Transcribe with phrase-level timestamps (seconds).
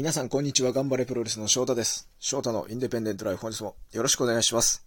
[0.00, 0.72] 皆さんこんにちは。
[0.72, 2.08] 頑張れプロレスの翔太です。
[2.18, 4.82] 翔太のインデペンデントライフ本日もよろしくお願いします。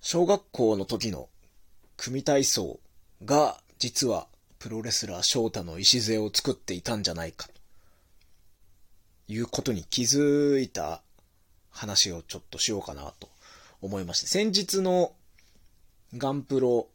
[0.00, 1.28] 小学校の時の
[1.96, 2.80] 組体操
[3.24, 4.26] が実は
[4.58, 7.52] プロレスラー翔太の礎を作っていたんじゃないかと
[9.32, 11.02] いうことに気づいた
[11.70, 13.28] 話をちょっとしようかなと
[13.80, 15.12] 思いまして、先日の
[16.16, 16.88] ガンプロ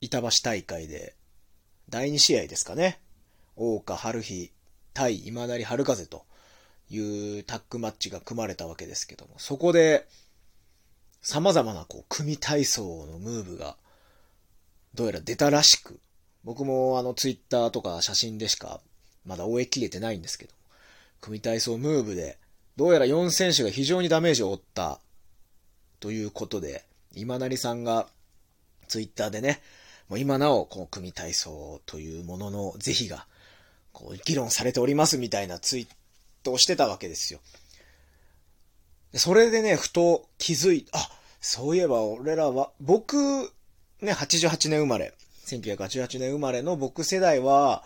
[0.00, 1.14] 板橋大会で
[1.88, 3.00] 第2試合ですかね。
[3.54, 4.50] 大岡春日
[4.92, 6.24] 対今成春風と
[6.90, 10.06] いうタッグマッチが組まれたわけですけども、そこで
[11.22, 13.76] 様々なこう組体操のムーブが
[14.94, 16.00] どうやら出たらしく、
[16.44, 18.80] 僕もあのツイッターとか写真でしか
[19.24, 20.54] まだ追えきれてないんですけど、
[21.20, 22.38] 組体操ムーブで
[22.76, 25.00] どうやら4選手が非常にダメージを負った
[26.00, 26.84] ということで、
[27.14, 28.08] 今成さんが
[28.88, 29.62] ツイッターでね、
[30.08, 33.26] もう今なお、この組体操というものの是非が、
[33.92, 35.88] こう、議論されておりますみたいなツイー
[36.44, 37.40] トをしてたわけですよ。
[39.14, 43.16] それでね、ふと気づい、あ、そういえば俺らは、僕、
[44.00, 45.14] ね、88年生まれ、
[45.46, 47.84] 1988年生まれの僕世代は、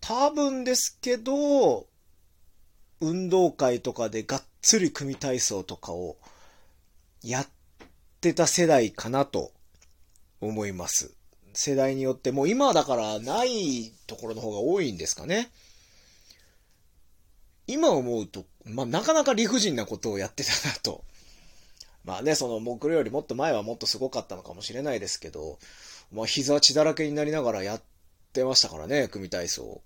[0.00, 1.86] 多分ですけど、
[3.00, 6.16] 運動会とかでがっつり組体操とかを
[7.22, 7.48] やっ
[8.20, 9.52] てた世代かなと
[10.40, 11.17] 思います。
[11.60, 15.50] 世代によって、もう今だからないところの方が多いんですかね。
[17.66, 21.02] 今思うと、まあ、なかなか理不尽なことをやってたなと。
[22.04, 25.58] まあね、その僕よりもっと前はもっとすごかったのかもしれないですけど、
[26.12, 27.82] まあ膝血だらけになりながらやっ
[28.32, 29.82] てましたからね、組体操。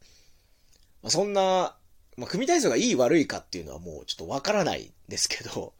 [1.02, 1.74] まあ、そんな、
[2.18, 5.72] まあ、組体操がいい悪いかっていうのはもうちょっとわからないですけど、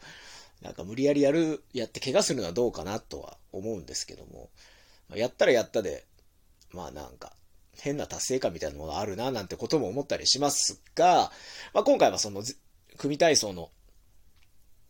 [0.62, 4.48] なんか無理やりやる、やって怪我するのはどうかなとは思うんですけども、
[5.16, 6.04] やったらやったで、
[6.72, 7.32] まあなんか、
[7.74, 11.32] 変な達成感みたいなものあるな、なんてことも思ったりしますが、
[11.74, 12.42] まあ今回はその、
[12.98, 13.70] 組体操の、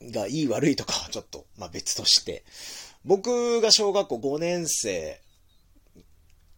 [0.02, 2.44] がいい悪いとかはちょっと、まあ別として、
[3.04, 5.20] 僕が小学校5年生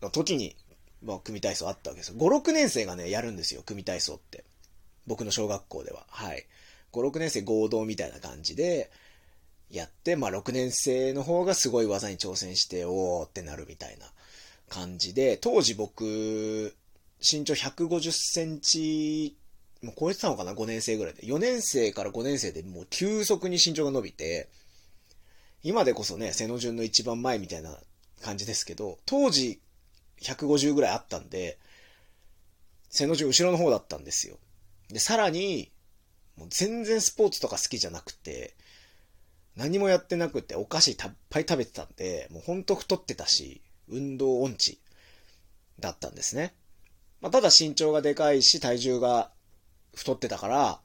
[0.02, 0.56] の時に、
[1.02, 2.16] まあ組体操あったわけですよ。
[2.16, 4.44] 5、6年生がね、やるんですよ、組体操って。
[5.06, 6.06] 僕の小学校では。
[6.08, 6.46] はい。
[6.92, 8.90] 5、6年生合同みたいな感じで、
[9.74, 14.06] やって、まあ6年生の方がすごい技に挑戦して、おーってなるみたいな
[14.68, 16.74] 感じで、当時僕、
[17.20, 19.36] 身長150センチ、
[19.82, 21.22] もう超えてたのかな ?5 年生ぐらいで。
[21.22, 24.48] 4年生から5年生でもう急速に身長が伸びて、
[25.62, 27.78] 今でこそね、背の順の一番前みたいな
[28.22, 29.60] 感じですけど、当時
[30.20, 31.58] 150ぐらいあったんで、
[32.90, 34.38] 背の順後ろの方だったんですよ。
[34.88, 35.72] で、さらに、
[36.36, 38.54] もう全然スポーツとか好きじゃなくて、
[39.56, 40.96] 何もやってなくてお菓子いっ
[41.30, 44.80] ぱい食べてたんで、もうほんと太ってたし、運動音痴
[45.78, 46.54] だったんですね。
[47.20, 49.30] まあ、ただ身長がでかいし体重が
[49.94, 50.80] 太ってたから、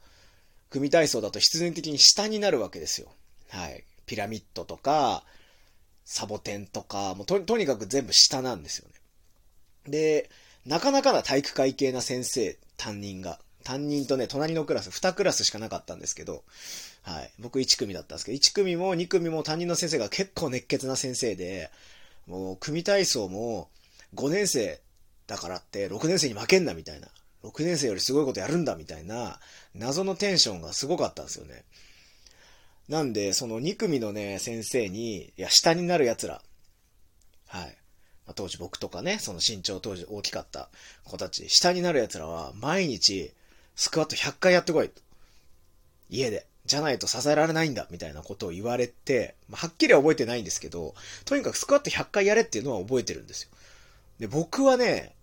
[0.69, 3.12] 組体操だと必然的に下になるわけですよ。
[3.50, 3.84] はい。
[4.06, 5.24] ピラミッドとか、
[6.06, 8.96] サボテンとか、もうとにかく全部下なんですよね。
[9.91, 10.30] で、
[10.66, 13.40] なかなかな体育会系な先生、担任が。
[13.64, 16.44] 担任とね、隣のクラス、2クラスしかなかったんですけど、
[17.02, 17.31] はい。
[17.40, 21.69] 僕1組だったんですけど、1組も2組も担任の先生が結構熱血な先生で、
[22.28, 23.69] もう、組体操も
[24.16, 24.80] 5年生
[25.28, 27.08] だからって6年生に負けんなみたいな。
[27.44, 29.40] 6年生よりすごいことやるんだみたいな、
[29.74, 31.64] 謎のテンションがすごかったんですよね。
[32.90, 36.42] なんで、その2組のね、先生に、いや、下になる奴ら、
[37.48, 37.78] はい。
[38.36, 40.69] 当時僕とかね、その身長当時大きかった
[41.03, 43.34] 子たち、下になる奴らは、毎日、
[43.79, 45.01] スクワット100回やってこいと。
[46.09, 46.45] 家で。
[46.66, 53.50] じゃないと支えられないんだ、みたいなことを言われて、まあ、はっきりは覚えてないんですけど、とにかくスクワット100回やれっていうのは覚えてるんですよ。
[54.19, 55.16] で、僕はね、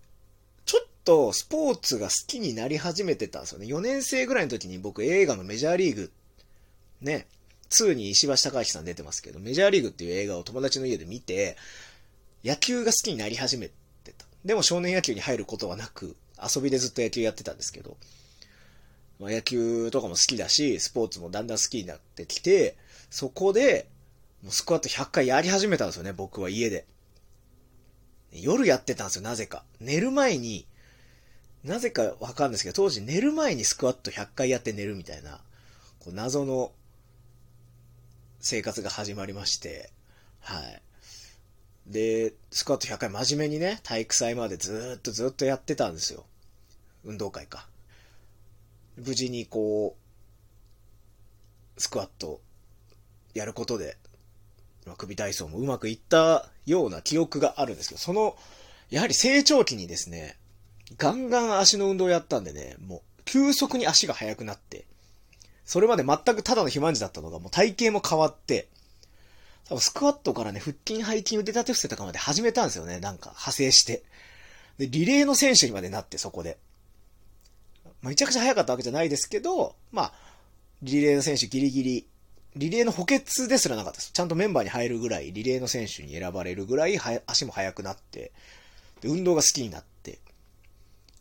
[0.65, 3.67] ちょっとスポーツが好きになり始めてたんですよね。
[3.67, 6.11] 4年生ぐらいの時に僕映画のメジャーリーグ、
[7.03, 7.27] ね、
[7.69, 11.59] 2に石橋貴明さん出てますけど、メジャーリーグっていう映画を友達の家で見て、
[12.43, 13.69] 野球が好きになり始め
[14.03, 14.25] てた。
[14.47, 17.99] でも少年野球に入ることはなく、遊びでずっと野球やってたんですけど、
[19.19, 22.77] まあ、野球とかも好きだし、スポーツもだんだん好きになってきて、
[23.11, 23.89] そこで、
[24.43, 26.87] もうスクワット100回やり始めたんですよね、僕は家で。
[28.33, 29.65] 夜やってたんですよ、なぜか。
[29.81, 30.67] 寝る前に、
[31.65, 35.41] なぜかわかんないですけど、当時寝る前にスクワット100回やって寝るみたいな、
[36.01, 36.73] こう謎の
[38.41, 39.91] 生活が始まりまして、
[40.41, 40.83] はい。
[41.87, 46.25] で、スクワット100回真面目にね、体育祭までずっとずっとやってたんですよ。
[47.05, 47.67] 運動会か。
[48.97, 49.97] 無事にこ
[51.77, 52.41] う、スクワット
[53.35, 53.97] やることで、
[54.97, 58.37] 首体操もうまくいったような記憶があるんですけど、その、
[58.91, 60.37] やはり成長期にですね、
[60.97, 64.85] ガンガン足の運動やったんでね、もう、急速に足が速くなって、
[65.65, 68.69] それまで全くただの肥満児だったのが、もう体型も変わって、
[69.69, 74.05] 多分スクワットからね、腹筋、背筋、腕立て伏せとかまで始めたんですよね、なんか、派生して。
[74.79, 76.57] で、リレーの選手にまでなって、そこで。
[78.07, 80.13] めちゃくちゃ速かったわけじゃないですけど、まあ、
[80.83, 82.07] リレーの選手ギリギリ、
[82.57, 84.13] リレーの補欠ですらなかったです。
[84.13, 88.33] ちゃんとメンバーに入るぐらい、リレーの選手に選ばれるぐらい、足も速くなって、
[89.01, 90.19] で、運動が好きになって。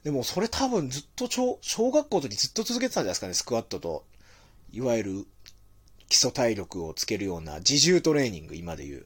[0.03, 4.05] でも、それ多分ずっと小、小学校の時ずっと続けてたんじゃないですかね、スクワットと、
[4.71, 5.27] いわゆる
[6.09, 9.05] 基礎体力をつけるような自重トレーニング、今で言う。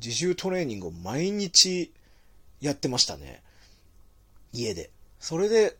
[0.00, 1.92] 自重トレーニングを毎日
[2.60, 3.42] やってましたね。
[4.52, 4.90] 家で。
[5.20, 5.76] それで、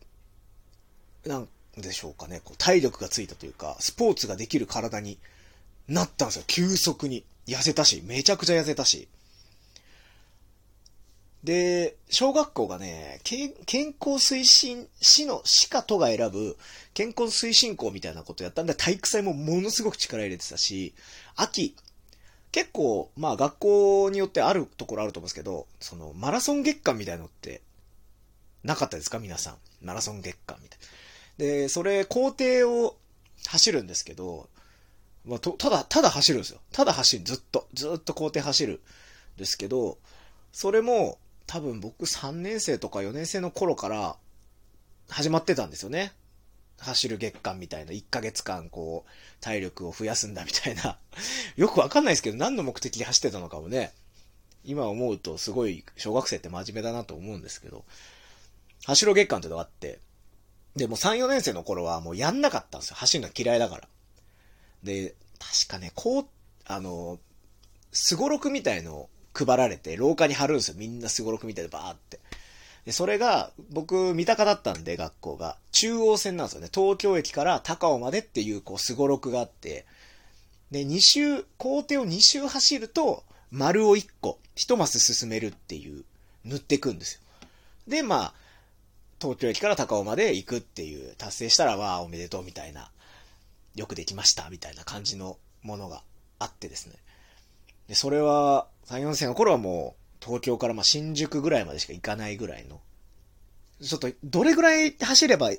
[1.27, 5.19] なんでしょうかね、こう体力がついたというか、スポーツができる体に
[5.89, 6.45] なったんですよ。
[6.47, 7.25] 急速に。
[7.45, 9.09] 痩せたし、めちゃくちゃ痩せたし。
[11.43, 16.57] で、小学校がね、健康推進、市の、市か都が選ぶ
[16.95, 20.95] 健康推進校みたいなことやったんで、体育祭もものすごく力入れてたし、
[21.35, 21.75] 秋、
[22.53, 27.61] 結構、まあ学校によってあるところあると思うんですけど、そのマラソン月間みたいのって、
[28.63, 29.19] なかったですか？
[29.19, 29.57] 皆さん。
[29.85, 30.87] マラソン月間みたいな。
[31.39, 32.97] で、それ、校庭を
[33.47, 34.49] 走るんですけど、
[35.25, 36.61] まあ、と、ただ、ただ走るんですよ。
[36.73, 37.25] ただ走る。
[37.25, 37.69] ずっと。
[37.75, 38.81] ずっと校庭走る。
[39.37, 39.99] ですけど、
[40.53, 44.17] それも、多分僕3年生とか4年生の頃から
[45.09, 46.13] 始まってたんですよね。
[46.79, 50.99] 走る月間みたいな、1ヶ月間こう、体力を増やすんだみたいな。
[51.57, 53.93] よくわかんないですけど、何の目的で走ってたのかもね。
[54.65, 57.85] 今思うとすごい小学生って真面目だなと思うんですけど、
[58.85, 60.01] 走ろ月間ってのがあって、
[60.77, 62.97] で、もう3、4年生の頃はもうやんなかったんですよ。
[62.97, 63.89] 走るの嫌いだから。
[64.83, 66.27] で、確かね、こう、
[66.65, 67.19] あの、
[67.93, 70.75] すごろくみたいの配られて、廊下に貼るんですよ。
[70.79, 72.21] みんなすごろくみたいでバーって。
[72.87, 75.57] で、それが、僕、三鷹だったんで、学校が。
[75.73, 76.69] 中央線なんですよね。
[76.75, 79.87] 東京駅から高尾までっていう、こう、すごろくがあって、
[80.71, 86.05] で、2周、工程を2周走ると、丸を1個、1マス進めるっていう、
[86.45, 87.21] 塗っていくんですよ。
[87.87, 88.35] で、まあ、
[89.23, 92.91] 東京駅から高尾まで行くっていう、達成したら、わあ、おめでとうみたいな、
[93.77, 96.03] よくできました、みたいな感じのものが
[96.41, 96.97] あってですね。
[97.87, 102.81] で、それは、3、4世の頃はもう、東京からま新宿ぐらいまでしか行かないぐらいの、
[103.81, 105.53] ちょっと、どれぐらい走れば、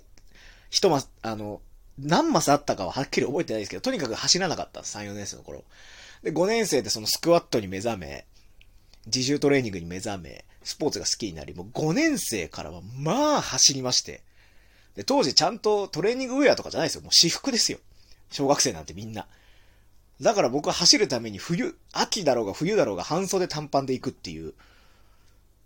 [0.69, 1.61] 一マス、あの、
[1.97, 5.63] 何マスあったかははっきり覚えてないですけど、とにかく走らなかった3、4年生の頃。
[6.21, 8.25] で、5年生でそのスクワットに目覚め、
[9.05, 14.21] 自重トレーニングに目覚め、スポーツが好きになり、もう5年生からは、まあ走りまして。
[14.95, 17.01] で、当時ちゃんとトレーニングウェアとかじゃないですよ。
[17.01, 17.79] もう私服ですよ。
[18.31, 19.27] 小学生なんてみんな。
[20.21, 24.53] だから僕は走るために冬、秋だろうが冬だろうが半袖短パンで行くっていう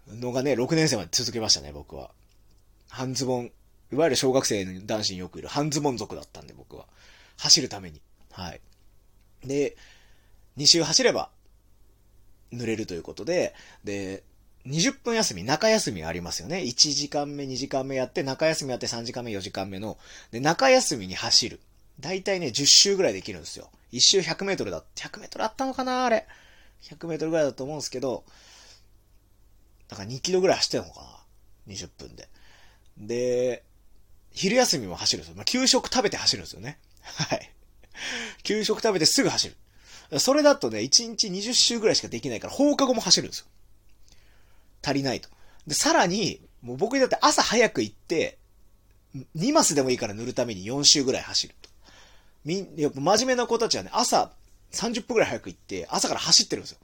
[0.07, 2.11] のがね、6年生まで続けましたね、僕は。
[2.89, 3.51] 半ズボン、
[3.91, 6.85] いわゆる小学生の男子によくいる半ズボン族だったんで、僕は。
[7.37, 8.01] 走るために。
[8.31, 8.61] はい。
[9.43, 9.75] で、
[10.57, 11.29] 2周走れば、
[12.53, 13.53] 濡れるということで、
[13.83, 14.23] で、
[14.67, 16.57] 20分休み、中休みありますよね。
[16.57, 19.97] 1時間目、2時間目やって、中休みやって3時間目、4時間目の、
[20.31, 21.59] で、中休みに走る。
[21.99, 23.69] だいたいね、10周ぐらいできるんですよ。
[23.93, 24.83] 1周100メートルだ。
[24.95, 26.27] 100メートルあったのかなあれ。
[26.83, 28.25] 100メートルぐらいだと思うんですけど、
[29.87, 31.01] だから2キロぐらい走ってるのか
[31.67, 32.27] な ?20 分で。
[32.97, 33.63] で、
[34.31, 35.35] 昼休みも走るんですよ。
[35.37, 36.77] まあ、給食食べて走るんですよね。
[37.01, 37.53] はい。
[38.43, 39.47] 給食食べてすぐ走
[40.11, 40.19] る。
[40.19, 43.45] それだとね、1日20周ぐらいしかできないから、放課後も走るんですよ。
[44.87, 45.29] 足りないと。
[45.65, 48.37] で、さらに、もう僕にだって朝早く行って、
[49.35, 51.69] 2マスでもいいから塗るために4周ぐらい走ると。
[52.45, 54.31] みん、やっぱ真面目な子たちはね、朝
[54.71, 56.77] 30分くらい早く行って、朝から走ってるんですよ。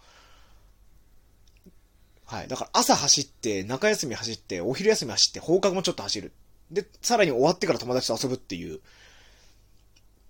[2.26, 2.48] はい。
[2.48, 6.34] だから朝走って、中休み走って、お昼休み走って、放課後もちょっと走る。
[6.72, 8.80] で、さらに終わってから友達と遊ぶっていう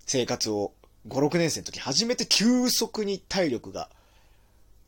[0.06, 0.72] 生活を
[1.08, 3.88] 5、6年生の時初めて急速に体力が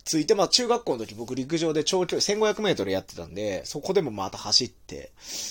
[0.06, 5.10] ついて、まあ中学校の時僕陸上で長距離1500メートルやってたんで、そこでもまた走って、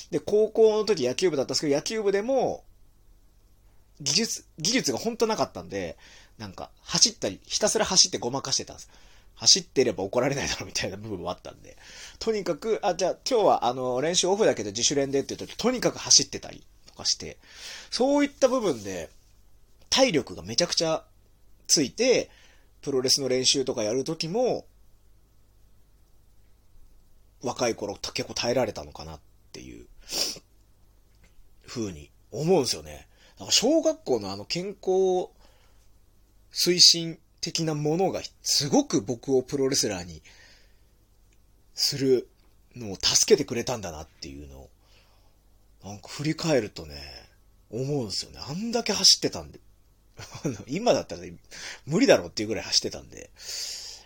[0.09, 2.63] で、高校の時野球部だったんですけど、野球部でも
[4.01, 5.97] 技術、技術が本当なかったんで、
[6.37, 8.89] なんか、走ったり、ひたすら走ってごまかしてたんです。
[9.35, 11.77] 走ってれば怒られないだろうみたいな部分もあったんで。
[12.19, 17.37] とにかく、あ、じゃあ今日はあの、練習オフだけど自主練でって言うと、とにかく走ってたりとかして、
[17.89, 19.09] そういった部分で、
[19.89, 21.03] 体力がめちゃくちゃ
[21.67, 22.29] ついて、
[22.85, 24.67] プロレスの練習とかやるときも、
[27.41, 29.19] 若い頃結構耐えられたのかなっ
[29.53, 29.87] ていう、
[31.65, 33.07] 風に思うんですよね。
[33.39, 35.29] なんか小学校のあの健康
[36.53, 40.21] 推進的なものがすごく僕をプロレスラーに
[41.73, 42.29] する
[42.75, 44.69] のを助けてくれたんだなっていうのを
[45.83, 47.01] なんか振り返るとね、
[47.71, 48.39] 思うんですよね。
[48.47, 49.59] あんだけ走ってたんで。
[50.67, 51.21] 今だったら
[51.85, 53.29] 無理だろうっていうぐらい走ってたんで。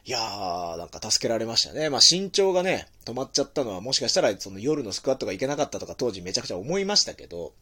[0.05, 1.89] いやー、なんか助けられましたね。
[1.89, 7.53] まあ身長がね、止まっちゃったのはもしかしたらその夜のスクワットがいけなかったとか当時めちゃくちゃ思いましたけど、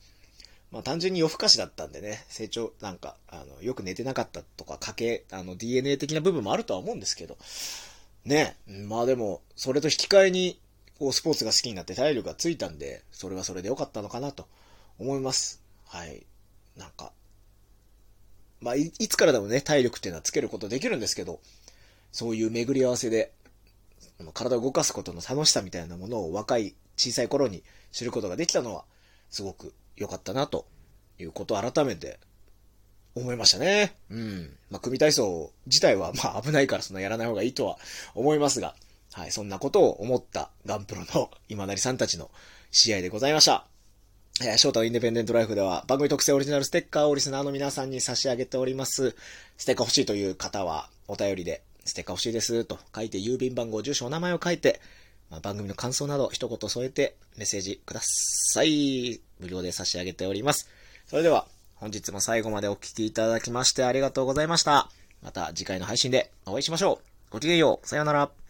[0.71, 7.37] まあ単純に夜更かしだったんでね、成長、なんか、あの、よく寝てなかったとか、家系、あの、DNA 的な部分もあるとは思うんですけど、
[8.25, 10.59] ね、まあでも、それと引き換えに、
[10.99, 14.47] こう、スポーツが好きになって体力がついたんで、それはそれで良かったのかなと
[14.99, 15.61] 思います。
[15.85, 16.25] はい。
[16.75, 17.11] なんか、
[18.59, 21.39] まあい、つからでもね、体力っていうのはつけることできるんですけど、
[22.11, 23.31] そういう巡り合わせで、
[24.33, 28.85] 体を動かすことの楽しさみたいなものを若い、小さい頃に知ることができたのは、
[29.29, 30.65] すごく良かったな、と
[31.19, 32.19] いうことを改めて
[33.15, 33.95] 思いましたね。
[34.09, 34.57] うん。
[34.69, 37.77] まあ、組体操自体は、まあ、危ないからそんなやらない方がいいとは
[38.15, 38.75] 思いますが、
[39.13, 42.29] はい、そんなことを思ったガンプロの今成さんたちの
[42.71, 43.65] 試合でございました。
[44.39, 49.15] えー、ショートインデペンデントライフでは番組特製オリジナルステッカーをリスナーの皆さんに差し上げております。
[49.57, 54.79] ステッカー欲しいという方はお便りで、ステッカー欲しいですと書いて郵便番号、住所、お名前を書いて、
[55.31, 59.19] まあ、番組の感想など一言添えてメッセージください。
[59.39, 60.69] 無料で差し上げております。
[61.07, 64.91] それでは、本日も最後までお聴きいただきましてありがとうございました。
[65.23, 67.31] また次回の配信でお会いしましょう。
[67.31, 67.87] ごきげんよう。
[67.87, 68.46] さようなら。